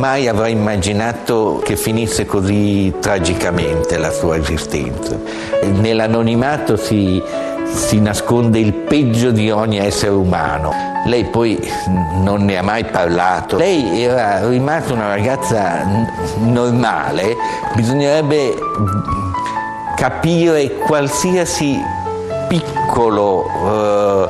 [0.00, 5.14] mai avrà immaginato che finisse così tragicamente la sua esistenza.
[5.62, 7.22] Nell'anonimato si,
[7.66, 10.72] si nasconde il peggio di ogni essere umano.
[11.04, 11.58] Lei poi
[12.22, 13.58] non ne ha mai parlato.
[13.58, 15.86] Lei era rimasta una ragazza
[16.38, 17.36] normale,
[17.74, 18.54] bisognerebbe
[19.96, 21.78] capire qualsiasi
[22.48, 24.28] piccolo eh,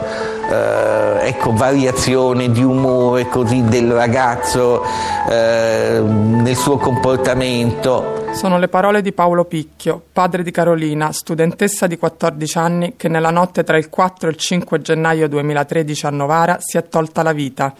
[0.53, 4.83] eh, ecco, variazione di umore così del ragazzo
[5.29, 8.19] eh, nel suo comportamento.
[8.33, 13.31] Sono le parole di Paolo Picchio, padre di Carolina, studentessa di 14 anni che nella
[13.31, 17.33] notte tra il 4 e il 5 gennaio 2013 a Novara si è tolta la
[17.33, 17.73] vita.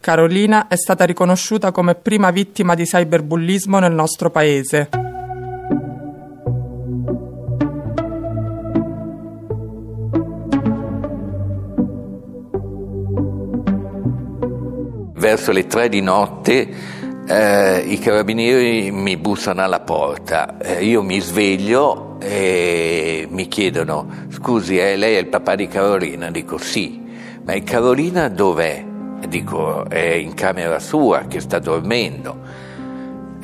[0.00, 5.11] Carolina è stata riconosciuta come prima vittima di cyberbullismo nel nostro paese.
[15.22, 16.68] Verso le tre di notte
[17.28, 24.78] eh, i carabinieri mi bussano alla porta, eh, io mi sveglio e mi chiedono scusi
[24.78, 26.28] eh, lei è il papà di Carolina?
[26.32, 27.00] Dico sì,
[27.44, 28.84] ma Carolina dov'è?
[29.28, 32.40] Dico è in camera sua che sta dormendo.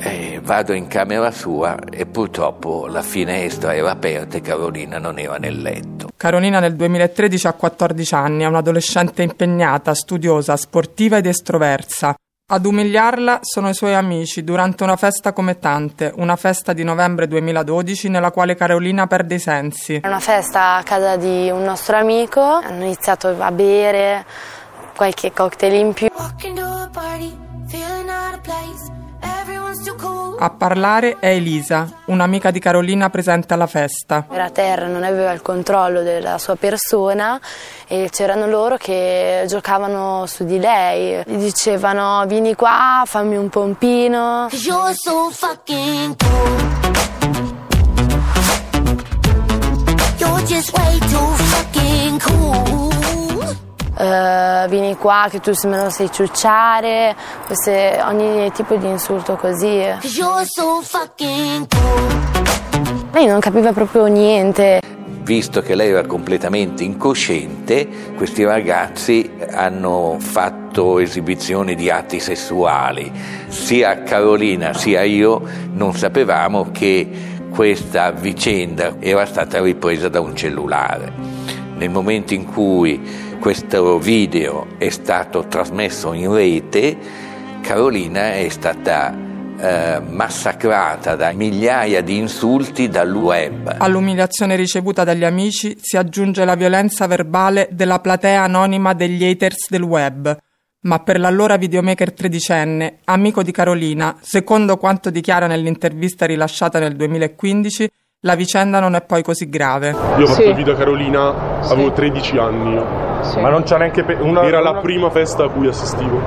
[0.01, 5.35] Eh, vado in camera sua e purtroppo la finestra era aperta e Carolina non era
[5.37, 6.09] nel letto.
[6.15, 12.15] Carolina nel 2013 ha 14 anni, è un'adolescente impegnata, studiosa, sportiva ed estroversa.
[12.51, 17.27] Ad umiliarla sono i suoi amici durante una festa come tante, una festa di novembre
[17.27, 19.97] 2012 nella quale Carolina perde i sensi.
[19.97, 24.25] È una festa a casa di un nostro amico, hanno iniziato a bere
[24.95, 26.07] qualche cocktail in più.
[26.15, 26.33] A
[30.59, 34.25] parlare è Elisa, un'amica di Carolina presente alla festa.
[34.29, 37.39] Era a terra, non aveva il controllo della sua persona
[37.87, 41.23] e c'erano loro che giocavano su di lei.
[41.25, 44.47] Gli dicevano vieni qua, fammi un pompino.
[44.51, 46.67] You're so fucking cool.
[50.17, 52.98] You're just way too fucking cool
[53.99, 57.15] uh, vieni qua che tu me lo sai ciucciare,
[57.45, 59.83] queste, ogni tipo di insulto così.
[63.11, 64.79] Lei non capiva proprio niente.
[65.21, 73.11] Visto che lei era completamente incosciente, questi ragazzi hanno fatto esibizioni di atti sessuali.
[73.47, 75.41] Sia Carolina sia io
[75.73, 81.11] non sapevamo che questa vicenda era stata ripresa da un cellulare.
[81.75, 86.97] Nel momento in cui questo video è stato trasmesso in rete,
[87.61, 89.15] Carolina è stata
[89.57, 93.75] eh, massacrata da migliaia di insulti dal web.
[93.77, 99.83] All'umiliazione ricevuta dagli amici si aggiunge la violenza verbale della platea anonima degli haters del
[99.83, 100.37] web.
[100.81, 107.89] Ma per l'allora videomaker tredicenne, amico di Carolina, secondo quanto dichiara nell'intervista rilasciata nel 2015,
[108.21, 109.89] la vicenda non è poi così grave.
[109.89, 110.47] Io ho fatto sì.
[110.47, 113.08] il video a Carolina, avevo 13 anni.
[113.29, 113.39] Sì.
[113.39, 114.71] Ma non c'è neanche pe- una, Era una...
[114.71, 116.19] la prima festa a cui assistivo.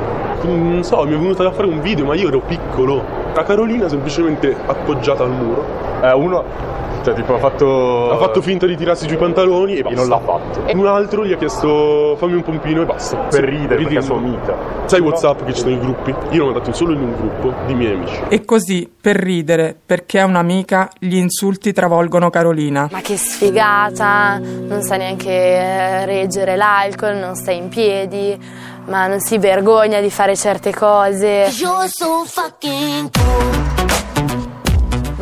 [0.42, 3.02] Non so, mi è venuto da fare un video, ma io ero piccolo.
[3.34, 5.91] La Carolina semplicemente appoggiata al muro.
[6.02, 6.44] Eh, uno
[7.02, 8.10] cioè, tipo, ha fatto.
[8.12, 9.98] Ha fatto finta di tirarsi giù i pantaloni e basta.
[10.00, 10.66] non l'ha fatto.
[10.66, 13.16] E un altro gli ha chiesto fammi un pompino e basta.
[13.16, 14.56] Per sì, ridere, perché è sua amica.
[14.84, 16.14] Sai WhatsApp che ci sono i gruppi?
[16.30, 18.22] Io l'ho mandato solo in un gruppo di miei amici.
[18.28, 22.88] E così, per ridere, perché è un'amica, gli insulti travolgono Carolina.
[22.90, 29.20] Ma che sfigata, non sa neanche eh, reggere l'alcol, non sta in piedi ma non
[29.20, 31.48] si vergogna di fare certe cose.
[31.52, 33.61] You're so fucking cool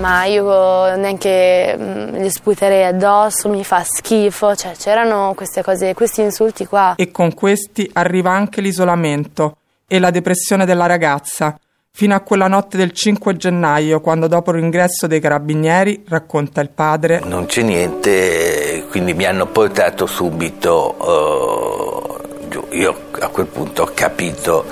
[0.00, 6.22] ma io neanche mm, gli sputerei addosso, mi fa schifo, cioè c'erano queste cose, questi
[6.22, 6.94] insulti qua.
[6.97, 9.56] E con questi arriva anche l'isolamento
[9.87, 11.59] e la depressione della ragazza,
[11.93, 17.21] fino a quella notte del 5 gennaio, quando dopo l'ingresso dei carabinieri, racconta il padre,
[17.25, 22.65] non c'è niente, quindi mi hanno portato subito uh, giù.
[22.71, 24.65] Io a quel punto ho capito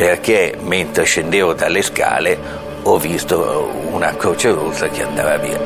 [0.00, 5.60] perché mentre scendevo dalle scale ho visto una croce rossa che andava via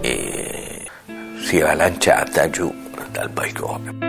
[0.00, 0.86] e
[1.38, 2.72] si era lanciata giù
[3.10, 4.08] dal balcone.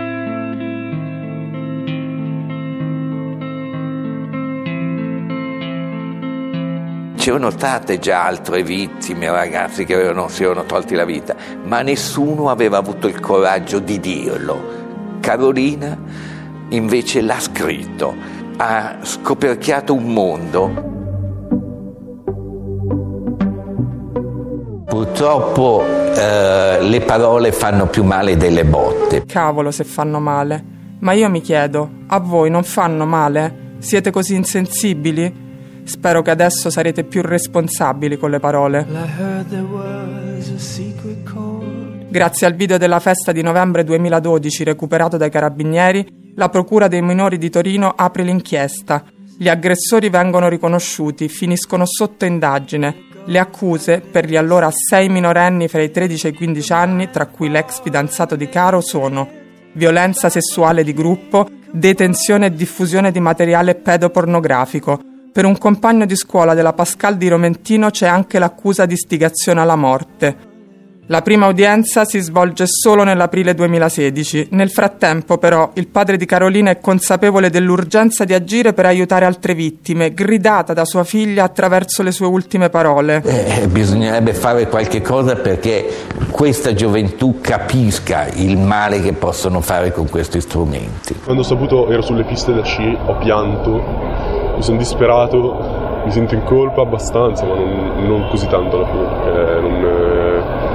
[7.16, 12.50] C'erano state già altre vittime, ragazzi che avevano, si erano tolti la vita, ma nessuno
[12.50, 14.80] aveva avuto il coraggio di dirlo.
[15.20, 15.96] Carolina
[16.70, 20.90] invece l'ha scritto ha scoperchiato un mondo.
[24.86, 29.24] Purtroppo eh, le parole fanno più male delle botte.
[29.24, 30.64] Cavolo se fanno male.
[31.00, 33.74] Ma io mi chiedo, a voi non fanno male?
[33.78, 35.40] Siete così insensibili?
[35.82, 38.86] Spero che adesso sarete più responsabili con le parole.
[42.08, 47.38] Grazie al video della festa di novembre 2012 recuperato dai carabinieri, la Procura dei minori
[47.38, 49.04] di Torino apre l'inchiesta.
[49.36, 53.10] Gli aggressori vengono riconosciuti, finiscono sotto indagine.
[53.24, 57.26] Le accuse per gli allora sei minorenni fra i 13 e i 15 anni, tra
[57.26, 59.28] cui l'ex fidanzato di Caro, sono
[59.74, 65.00] violenza sessuale di gruppo, detenzione e diffusione di materiale pedopornografico,
[65.32, 69.76] per un compagno di scuola della Pascal di Romentino c'è anche l'accusa di istigazione alla
[69.76, 70.51] morte.
[71.06, 74.48] La prima udienza si svolge solo nell'aprile 2016.
[74.52, 79.54] Nel frattempo, però, il padre di Carolina è consapevole dell'urgenza di agire per aiutare altre
[79.54, 83.20] vittime, gridata da sua figlia attraverso le sue ultime parole.
[83.24, 85.88] Eh, bisognerebbe fare qualche cosa perché
[86.30, 91.16] questa gioventù capisca il male che possono fare con questi strumenti.
[91.24, 94.22] Quando ho saputo ero sulle piste da sci, ho pianto
[94.54, 99.06] mi sono disperato, mi sento in colpa abbastanza, ma non, non così tanto alla fine,
[99.24, 100.31] perché non,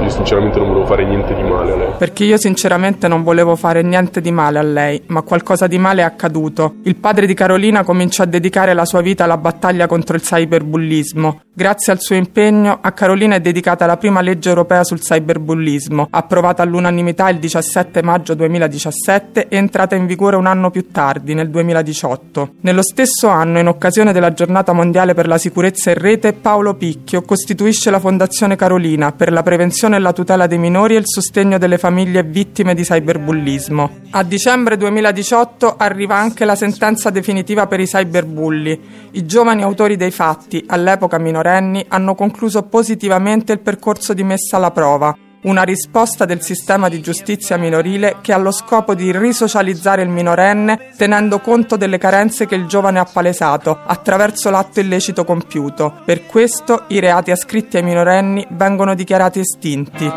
[0.07, 1.91] io sinceramente non volevo fare niente di male a lei.
[1.97, 6.01] Perché io sinceramente non volevo fare niente di male a lei, ma qualcosa di male
[6.01, 6.75] è accaduto.
[6.83, 11.41] Il padre di Carolina cominciò a dedicare la sua vita alla battaglia contro il cyberbullismo.
[11.53, 16.61] Grazie al suo impegno, a Carolina è dedicata la prima legge europea sul cyberbullismo, approvata
[16.61, 22.53] all'unanimità il 17 maggio 2017 e entrata in vigore un anno più tardi, nel 2018.
[22.61, 27.23] Nello stesso anno, in occasione della giornata mondiale per la sicurezza in rete, Paolo Picchio
[27.23, 31.57] costituisce la Fondazione Carolina per la prevenzione e la tutela dei minori e il sostegno
[31.57, 33.89] delle famiglie vittime di cyberbullismo.
[34.11, 38.81] A dicembre 2018 arriva anche la sentenza definitiva per i cyberbulli.
[39.11, 44.71] I giovani autori dei fatti, all'epoca minorenni, hanno concluso positivamente il percorso di messa alla
[44.71, 50.09] prova, una risposta del sistema di giustizia minorile che ha lo scopo di risocializzare il
[50.09, 56.01] minorenne tenendo conto delle carenze che il giovane ha palesato attraverso l'atto illecito compiuto.
[56.03, 60.11] Per questo i reati ascritti ai minorenni vengono dichiarati estinti.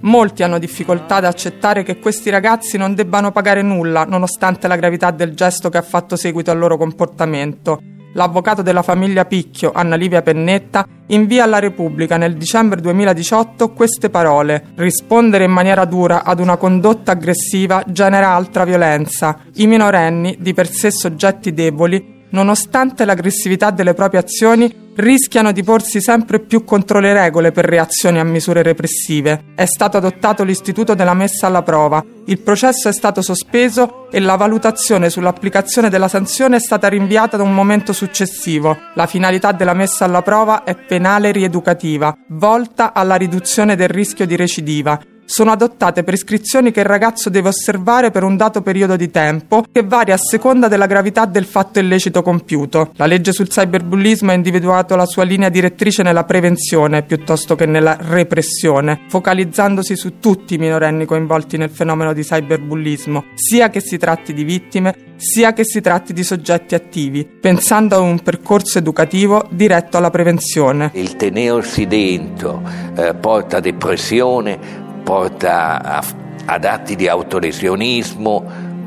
[0.00, 5.10] Molti hanno difficoltà ad accettare che questi ragazzi non debbano pagare nulla, nonostante la gravità
[5.10, 7.80] del gesto che ha fatto seguito al loro comportamento.
[8.14, 14.68] L'avvocato della famiglia Picchio, Anna Livia Pennetta, invia alla Repubblica nel dicembre 2018 queste parole:
[14.76, 19.40] Rispondere in maniera dura ad una condotta aggressiva genera altra violenza.
[19.54, 26.00] I minorenni, di per sé soggetti deboli, nonostante l'aggressività delle proprie azioni, rischiano di porsi
[26.00, 29.52] sempre più contro le regole per reazioni a misure repressive.
[29.54, 34.36] È stato adottato l'istituto della messa alla prova, il processo è stato sospeso e la
[34.36, 38.76] valutazione sull'applicazione della sanzione è stata rinviata ad un momento successivo.
[38.94, 44.36] La finalità della messa alla prova è penale rieducativa, volta alla riduzione del rischio di
[44.36, 49.64] recidiva sono adottate prescrizioni che il ragazzo deve osservare per un dato periodo di tempo
[49.70, 52.92] che varia a seconda della gravità del fatto illecito compiuto.
[52.96, 57.96] La legge sul cyberbullismo ha individuato la sua linea direttrice nella prevenzione piuttosto che nella
[58.00, 64.32] repressione, focalizzandosi su tutti i minorenni coinvolti nel fenomeno di cyberbullismo, sia che si tratti
[64.32, 69.96] di vittime sia che si tratti di soggetti attivi, pensando a un percorso educativo diretto
[69.96, 70.90] alla prevenzione.
[70.94, 72.62] Il tenersi dentro
[72.96, 76.04] eh, porta depressione, porta a,
[76.46, 78.44] ad atti di autolesionismo,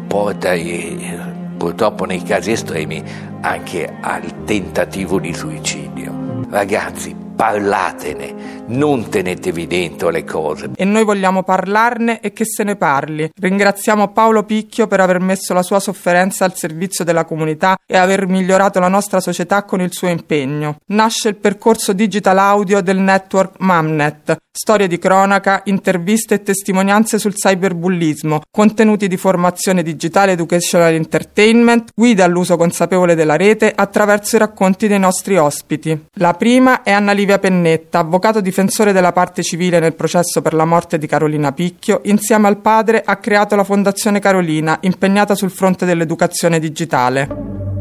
[0.07, 0.53] porta
[1.57, 3.03] purtroppo nei casi estremi
[3.41, 6.45] anche al tentativo di suicidio.
[6.49, 10.71] Ragazzi, parlatene, non tenetevi dentro le cose.
[10.75, 13.29] E noi vogliamo parlarne e che se ne parli.
[13.39, 18.27] Ringraziamo Paolo Picchio per aver messo la sua sofferenza al servizio della comunità e aver
[18.27, 20.77] migliorato la nostra società con il suo impegno.
[20.87, 27.35] Nasce il percorso digital audio del network Mamnet, storie di cronaca, interviste e testimonianze sul
[27.35, 34.87] cyberbullismo, contenuti di formazione digitale educational entertainment, guida all'uso consapevole della rete attraverso i racconti
[34.87, 36.07] dei nostri ospiti.
[36.13, 40.65] La prima è Anna Livia Pennetta, avvocato difensore della parte civile nel processo per la
[40.65, 45.85] morte di Carolina Picchio, insieme al padre ha creato la Fondazione Carolina, impegnata sul fronte
[45.85, 47.76] dell'educazione digitale.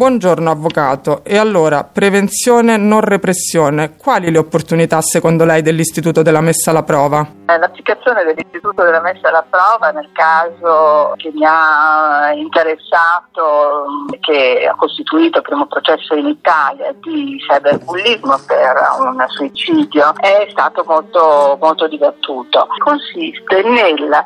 [0.00, 6.70] Buongiorno avvocato, e allora prevenzione non repressione, quali le opportunità secondo lei dell'Istituto della messa
[6.70, 7.20] alla prova?
[7.44, 13.84] Eh, l'applicazione dell'Istituto della messa alla prova nel caso che mi ha interessato,
[14.20, 20.82] che ha costituito il primo processo in Italia di cyberbullismo per un suicidio, è stato
[20.86, 22.68] molto, molto dibattuto.
[22.78, 24.22] Consiste nel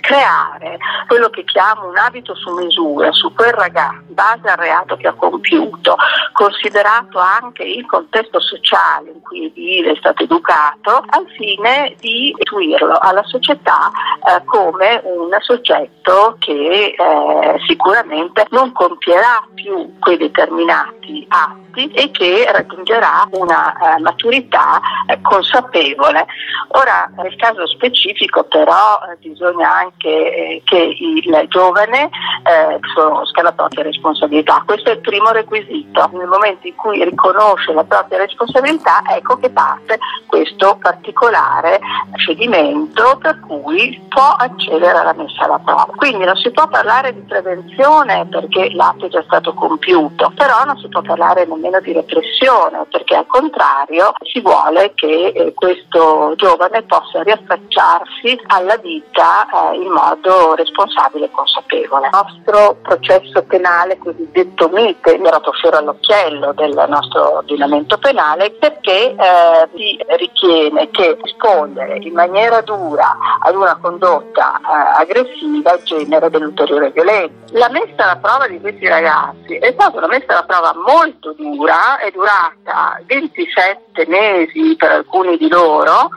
[0.00, 4.96] creare quello che chiamo un abito su misura su quel ragazzo, in base al reato
[4.96, 5.96] che sia compiuto,
[6.32, 12.98] considerato anche il contesto sociale in cui vive, è stato educato, al fine di istituirlo
[12.98, 13.90] alla società
[14.26, 22.48] eh, come un soggetto che eh, sicuramente non compierà più quei determinati atti e che
[22.50, 26.26] raggiungerà una eh, maturità eh, consapevole.
[26.68, 33.52] Ora, nel caso specifico però eh, bisogna anche eh, che il giovane eh, conosca la
[33.52, 34.62] propria responsabilità.
[34.66, 36.08] Questo è primo requisito.
[36.12, 41.80] Nel momento in cui riconosce la propria responsabilità, ecco che parte questo particolare
[42.16, 45.88] cedimento per cui può accedere alla messa alla prova.
[45.96, 50.76] Quindi non si può parlare di prevenzione perché l'atto è già stato compiuto, però non
[50.78, 56.82] si può parlare nemmeno di repressione perché al contrario si vuole che eh, questo giovane
[56.82, 62.06] possa riaffacciarsi alla vita eh, in modo responsabile e consapevole.
[62.06, 69.14] Il nostro processo penale cosiddetto MITE è dato fiore all'occhiello del nostro ordinamento penale perché
[69.14, 76.90] eh, si ritiene che rispondere in maniera dura ad una condotta eh, aggressiva genera dell'ulteriore
[76.90, 77.58] violenza.
[77.58, 81.98] La messa alla prova di questi ragazzi è stata una messa alla prova molto dura,
[81.98, 86.10] è durata 27 mesi per alcuni di loro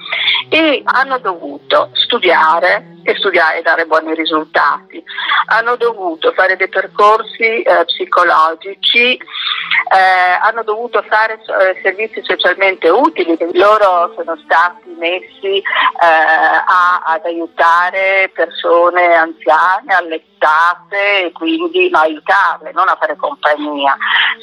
[0.49, 5.03] e hanno dovuto studiare e studiare e dare buoni risultati.
[5.45, 13.37] Hanno dovuto fare dei percorsi eh, psicologici, eh, hanno dovuto fare eh, servizi socialmente utili,
[13.53, 15.63] loro sono stati messi eh,
[15.99, 23.95] a, ad aiutare persone anziane, allettate e quindi no, aiutarle, non a fare compagnia.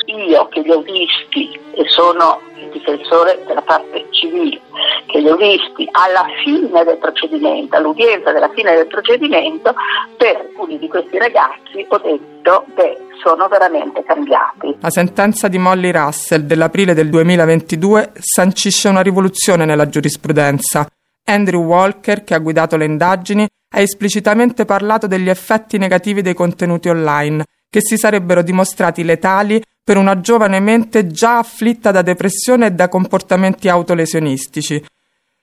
[0.06, 4.60] Io che li ho visti e sono il difensore della parte civile,
[5.06, 9.74] che li ho visti alla fine del procedimento, all'udienza della fine del procedimento,
[10.16, 14.76] per alcuni di questi ragazzi ho detto, beh, sono veramente cambiati.
[14.80, 20.86] La sentenza di Molly Russell dell'aprile del 2022 sancisce una rivoluzione nella giurisprudenza.
[21.24, 26.88] Andrew Walker, che ha guidato le indagini, ha esplicitamente parlato degli effetti negativi dei contenuti
[26.88, 32.70] online, che si sarebbero dimostrati letali per una giovane mente già afflitta da depressione e
[32.72, 34.82] da comportamenti autolesionistici.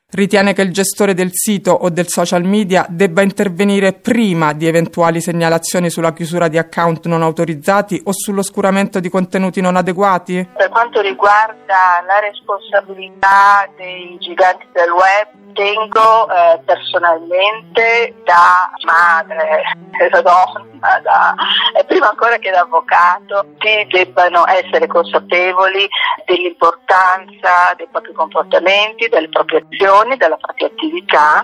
[0.10, 5.20] Ritiene che il gestore del sito o del social media debba intervenire prima di eventuali
[5.20, 10.48] segnalazioni sulla chiusura di account non autorizzati o sull'oscuramento di contenuti non adeguati?
[10.56, 19.64] Per quanto riguarda la responsabilità dei giganti del web, ritengo eh, personalmente da madre,
[20.12, 21.36] da donna, da,
[21.78, 25.90] eh, prima ancora che da avvocato, che debbano essere consapevoli
[26.26, 31.44] dell'importanza dei propri comportamenti, delle proprie azioni, della propria attività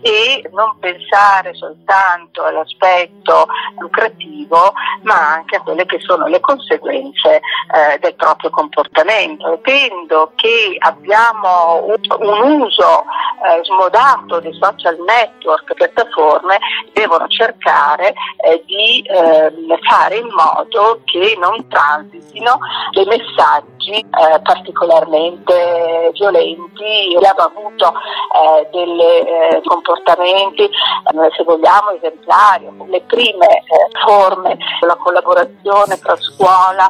[0.00, 3.46] e non pensare soltanto all'aspetto
[3.78, 9.50] lucrativo ma anche a quelle che sono le conseguenze eh, del proprio comportamento.
[9.50, 13.04] Ritengo che abbiamo un, uso
[13.44, 16.58] eh, smodato dei social network, piattaforme,
[16.92, 19.52] devono cercare eh, di eh,
[19.88, 22.58] fare in modo che non transitino
[22.92, 27.14] dei messaggi eh, particolarmente violenti.
[27.16, 30.68] Abbiamo avuto eh, dei eh, comportamenti,
[31.36, 33.62] se vogliamo, esemplari, le prime
[34.04, 36.88] forme, la collaborazione tra scuola,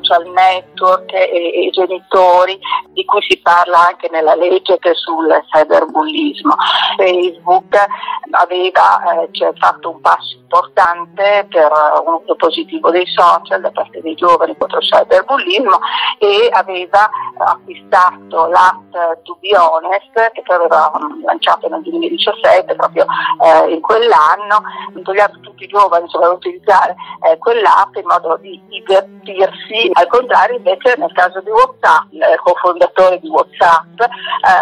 [0.00, 2.58] social network e, e genitori,
[2.92, 6.54] di cui si parla anche nella legge sul cyberbullismo.
[6.96, 7.76] Facebook
[8.30, 11.70] aveva eh, fatto un passo importante per
[12.04, 15.78] un uso positivo dei social da parte dei giovani contro il cyberbullismo
[16.18, 17.08] e aveva
[17.38, 20.92] acquistato l'app To Be Honest che poi aveva
[21.24, 23.06] lanciato nel 2017 proprio
[23.42, 24.62] eh, in quell'anno,
[24.94, 30.94] invogliando tutti i giovani ad utilizzare eh, quell'app in modo di divertirsi, al contrario invece
[30.96, 34.08] nel caso di Whatsapp, il cofondatore di Whatsapp eh,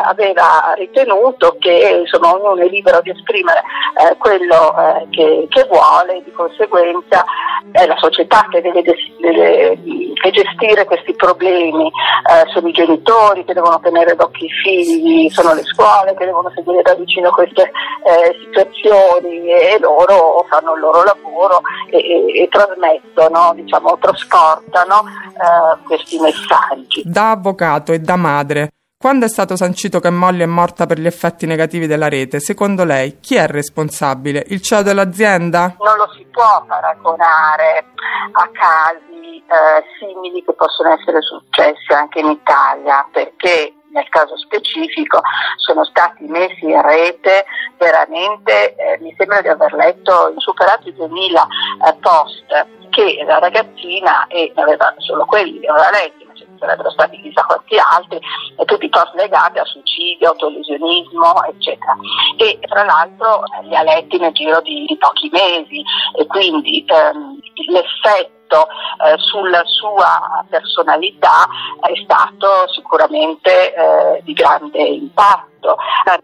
[0.04, 3.62] aveva ritenuto che insomma, ognuno è libero di esprimere
[3.98, 7.24] eh, quello eh, che, che, vuole di conseguenza
[7.72, 9.78] è la società che deve, deve,
[10.20, 15.54] deve gestire questi problemi, eh, sono i genitori che devono tenere d'occhio i figli, sono
[15.54, 21.02] le scuole che devono seguire da vicino queste eh, situazioni e loro fanno il loro
[21.02, 27.02] lavoro e, e, e trasmettono, diciamo, trasportano eh, questi messaggi.
[27.04, 28.70] Da avvocato e da madre,
[29.02, 32.84] quando è stato sancito che Molly è morta per gli effetti negativi della rete, secondo
[32.84, 34.44] lei chi è responsabile?
[34.48, 35.74] Il CEO dell'azienda?
[35.78, 37.92] Non lo si può paragonare
[38.32, 45.22] a casi eh, simili che possono essere successi anche in Italia, perché nel caso specifico
[45.56, 47.46] sono stati messi in rete
[47.78, 51.46] veramente, eh, mi sembra di aver letto, superato i 2000
[51.86, 56.28] eh, post che la ragazzina, e aveva solo quelli, aveva letti,
[56.60, 58.20] sarebbero stati chissà quanti altri,
[58.56, 61.96] e tutti post legati a suicidio, autolesionismo, eccetera.
[62.36, 65.82] E tra l'altro li ha letti nel giro di, di pochi mesi
[66.16, 67.38] e quindi ehm,
[67.68, 71.46] l'effetto eh, sulla sua personalità
[71.80, 75.48] è stato sicuramente eh, di grande impatto.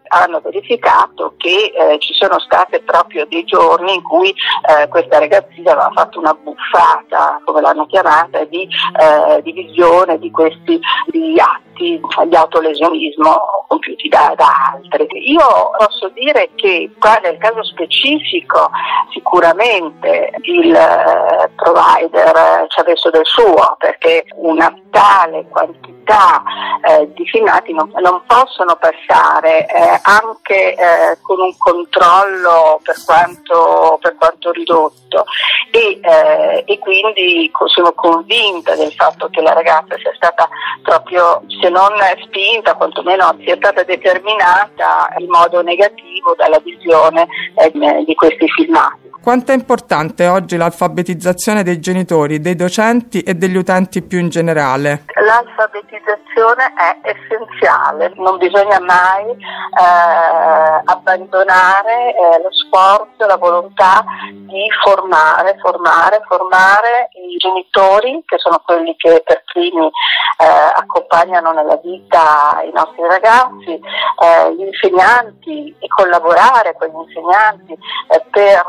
[0.07, 5.73] Hanno verificato che eh, ci sono stati proprio dei giorni in cui eh, questa ragazzina
[5.73, 8.67] aveva fatto una buffata, come l'hanno chiamata, di,
[8.99, 15.07] eh, di visione di questi di atti di autolesionismo compiuti da, da altri.
[15.31, 18.69] Io posso dire che qua nel caso specifico
[19.11, 26.41] sicuramente il eh, provider ci ha messo del suo perché una tale quantità
[26.81, 33.97] eh, di filmati non, non, possono passare eh, anche eh, con un controllo per quanto,
[34.01, 35.25] per quanto ridotto
[35.71, 40.47] e, eh, e, quindi sono convinta del fatto che la ragazza sia stata
[40.81, 41.91] proprio, se non
[42.25, 47.71] spinta, quantomeno sia stata determinata in modo negativo dalla visione eh,
[48.05, 49.07] di questi filmati.
[49.21, 55.03] Quanto è importante oggi l'alfabetizzazione dei genitori, dei docenti e degli utenti più in generale?
[55.15, 65.57] L'alfabetizzazione è essenziale, non bisogna mai eh, abbandonare eh, lo sforzo, la volontà di formare,
[65.59, 70.45] formare, formare i genitori, che sono quelli che per primi eh,
[70.75, 78.23] accompagnano nella vita i nostri ragazzi, eh, gli insegnanti e collaborare con gli insegnanti eh,
[78.29, 78.63] per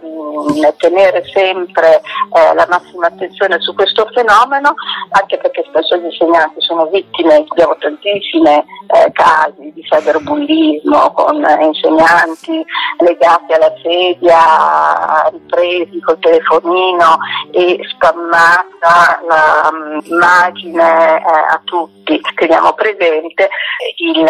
[0.00, 2.00] ehm, tenere sempre
[2.32, 4.74] eh, la massima attenzione su questo fenomeno,
[5.10, 12.64] anche perché spesso gli insegnanti sono vittime, abbiamo tantissimi eh, casi di cyberbullismo con insegnanti
[12.98, 17.18] legati alla sedia, ripresi col telefonino
[17.52, 19.20] e spammata
[19.88, 19.97] l'immagine
[20.76, 22.20] eh, a tutti.
[22.34, 23.48] Teniamo presente
[23.96, 24.26] il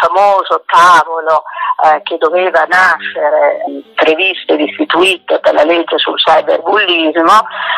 [0.00, 1.42] famoso tavolo
[1.84, 3.60] eh, che doveva nascere
[3.94, 7.32] previsto ed istituito dalla legge sul cyberbullismo,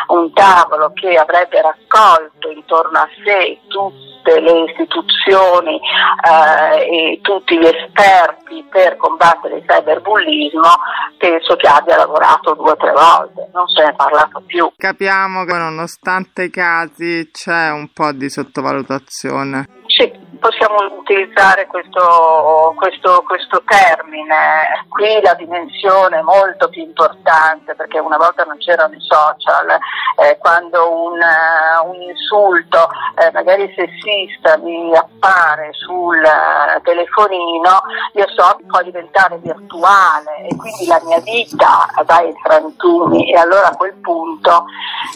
[0.07, 7.65] un tavolo che avrebbe raccolto intorno a sé tutte le istituzioni eh, e tutti gli
[7.65, 10.69] esperti per combattere il cyberbullismo,
[11.17, 14.71] penso che abbia lavorato due o tre volte, non se ne è parlato più.
[14.77, 19.81] Capiamo che nonostante i casi c'è un po' di sottovalutazione.
[19.87, 20.11] Sì,
[20.43, 24.83] possiamo utilizzare questo, questo, questo, termine.
[24.89, 29.79] Qui la dimensione è molto più importante perché una volta non c'erano i social,
[30.19, 37.81] eh, quando un, uh, un insulto eh, magari sessista mi appare sul uh, telefonino,
[38.13, 43.37] io so che può diventare virtuale e quindi la mia vita va in frantumi e
[43.37, 44.65] allora a quel punto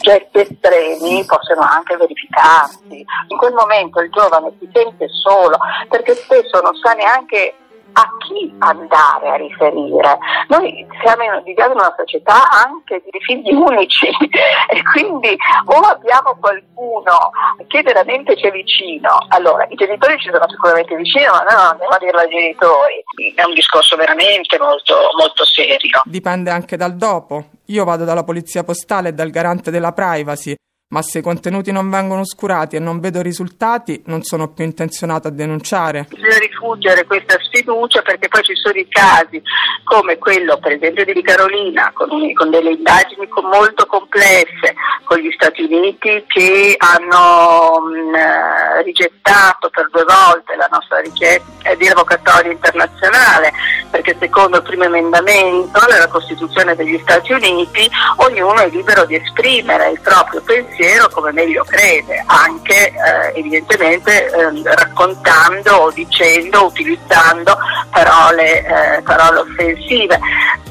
[0.00, 3.04] gesti estremi possono anche verificarsi.
[3.28, 7.54] In quel momento il giovane si sente solo, perché spesso non sa neanche
[7.92, 10.18] a chi andare a riferire.
[10.48, 14.06] Noi siamo viviamo in una società anche di figli unici
[14.70, 17.30] e quindi o abbiamo qualcuno
[17.66, 21.98] che veramente c'è vicino, allora i genitori ci sono sicuramente vicino, ma noi andiamo a
[21.98, 23.02] dirlo ai genitori,
[23.34, 26.02] è un discorso veramente molto, molto serio.
[26.04, 27.46] Dipende anche dal dopo.
[27.66, 30.54] Io vado dalla polizia postale e dal garante della privacy
[30.90, 35.28] ma se i contenuti non vengono oscurati e non vedo risultati, non sono più intenzionato
[35.28, 36.06] a denunciare.
[36.08, 39.42] Bisogna rifuggere questa sfiducia perché poi ci sono i casi
[39.84, 44.74] come quello per esempio di Carolina con, con delle indagini molto complesse
[45.04, 51.74] con gli Stati Uniti che hanno mh, mm, rigettato per due volte la nostra richiesta
[51.74, 53.52] di avvocatoria internazionale
[53.90, 59.90] perché secondo il primo emendamento della Costituzione degli Stati Uniti ognuno è libero di esprimere
[59.90, 67.56] il proprio pensiero pensiero come meglio crede, anche eh, evidentemente eh, raccontando o dicendo, utilizzando
[67.90, 70.18] parole, eh, parole offensive.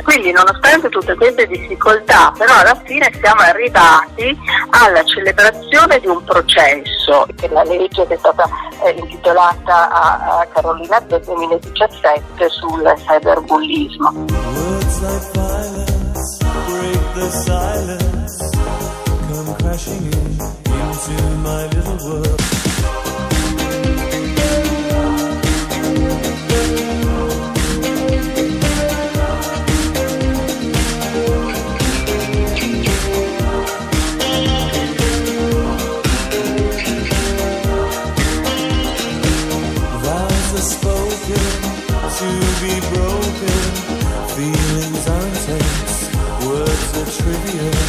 [0.04, 4.38] Quindi nonostante tutte queste difficoltà, però alla fine siamo arrivati
[4.70, 8.50] alla celebrazione di un processo, la legge che è stata
[8.86, 14.14] eh, intitolata a, a Carolina del 2017 sul cyberbullismo.
[14.28, 18.47] Words like violence break the silence
[19.78, 22.42] crashing in into my little world.
[40.02, 41.46] Vows are spoken
[42.18, 42.30] to
[42.62, 43.62] be broken.
[44.36, 45.96] Feelings are intense,
[46.46, 47.88] words are trivial.